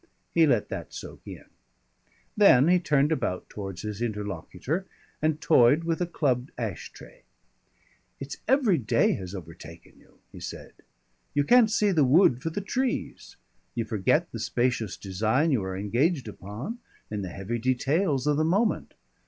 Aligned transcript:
He 0.33 0.47
let 0.47 0.69
that 0.69 0.91
soak 0.95 1.21
in. 1.27 1.45
Then 2.35 2.69
he 2.69 2.79
turned 2.79 3.11
about 3.11 3.47
towards 3.49 3.83
his 3.83 4.01
interlocutor, 4.01 4.87
and 5.21 5.39
toyed 5.39 5.83
with 5.83 6.01
a 6.01 6.07
club 6.07 6.49
ash 6.57 6.91
tray. 6.91 7.21
"It's 8.19 8.37
every 8.47 8.79
day 8.79 9.13
has 9.13 9.35
overtaken 9.35 9.99
you," 9.99 10.17
he 10.31 10.39
said. 10.39 10.73
"You 11.35 11.43
can't 11.43 11.69
see 11.69 11.91
the 11.91 12.03
wood 12.03 12.41
for 12.41 12.49
the 12.49 12.61
trees. 12.61 13.35
You 13.75 13.85
forget 13.85 14.31
the 14.31 14.39
spacious 14.39 14.97
design 14.97 15.51
you 15.51 15.63
are 15.63 15.77
engaged 15.77 16.27
upon, 16.27 16.79
in 17.11 17.21
the 17.21 17.29
heavy 17.29 17.59
details 17.59 18.25
of 18.25 18.37
the 18.37 18.43
moment. 18.43 18.95